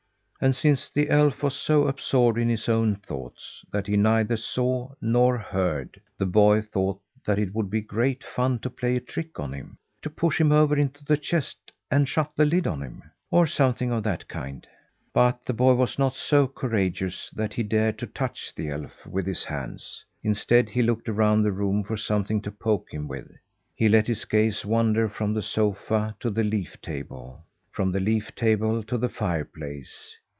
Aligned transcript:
And 0.43 0.55
since 0.55 0.89
the 0.89 1.11
elf 1.11 1.43
was 1.43 1.55
so 1.55 1.87
absorbed 1.87 2.39
in 2.39 2.49
his 2.49 2.67
own 2.67 2.95
thoughts 2.95 3.63
that 3.71 3.85
he 3.85 3.95
neither 3.95 4.35
saw 4.35 4.89
nor 4.99 5.37
heard, 5.37 6.01
the 6.17 6.25
boy 6.25 6.61
thought 6.63 6.99
that 7.23 7.37
it 7.37 7.53
would 7.53 7.69
be 7.69 7.81
great 7.81 8.23
fun 8.23 8.57
to 8.61 8.69
play 8.71 8.95
a 8.95 8.99
trick 8.99 9.39
on 9.39 9.53
him; 9.53 9.77
to 10.01 10.09
push 10.09 10.41
him 10.41 10.51
over 10.51 10.75
into 10.75 11.05
the 11.05 11.15
chest 11.15 11.71
and 11.91 12.09
shut 12.09 12.31
the 12.35 12.43
lid 12.45 12.65
on 12.65 12.81
him, 12.81 13.03
or 13.29 13.45
something 13.45 13.91
of 13.91 14.01
that 14.01 14.27
kind. 14.27 14.65
But 15.13 15.45
the 15.45 15.53
boy 15.53 15.75
was 15.75 15.99
not 15.99 16.15
so 16.15 16.47
courageous 16.47 17.29
that 17.35 17.53
he 17.53 17.61
dared 17.61 17.99
to 17.99 18.07
touch 18.07 18.51
the 18.55 18.69
elf 18.71 19.05
with 19.05 19.27
his 19.27 19.43
hands, 19.43 20.03
instead 20.23 20.69
he 20.69 20.81
looked 20.81 21.07
around 21.07 21.43
the 21.43 21.51
room 21.51 21.83
for 21.83 21.97
something 21.97 22.41
to 22.41 22.51
poke 22.51 22.91
him 22.91 23.07
with. 23.07 23.31
He 23.75 23.87
let 23.87 24.07
his 24.07 24.25
gaze 24.25 24.65
wander 24.65 25.07
from 25.07 25.35
the 25.35 25.43
sofa 25.43 26.15
to 26.19 26.31
the 26.31 26.43
leaf 26.43 26.81
table; 26.81 27.43
from 27.71 27.91
the 27.91 27.99
leaf 27.99 28.33
table 28.33 28.81
to 28.85 28.97
the 28.97 29.07
fireplace. 29.07 30.17